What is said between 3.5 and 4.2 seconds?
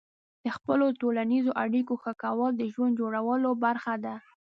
برخه ده.